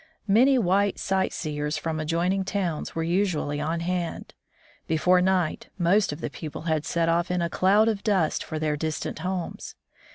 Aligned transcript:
Many 0.27 0.57
white 0.57 0.97
sight 0.97 1.31
seers 1.31 1.77
from 1.77 1.99
adjoining 1.99 2.43
towns 2.43 2.95
were 2.95 3.03
usually 3.03 3.61
on 3.61 3.81
hand. 3.81 4.33
Before 4.87 5.21
night, 5.21 5.69
most 5.77 6.11
of 6.11 6.21
the 6.21 6.29
people 6.31 6.63
had 6.63 6.85
set 6.85 7.07
off 7.07 7.29
in 7.29 7.43
a 7.43 7.51
cloud 7.51 7.87
of 7.87 8.01
dust 8.03 8.43
for 8.43 8.57
their 8.57 8.75
distant 8.75 9.19
homes. 9.19 9.75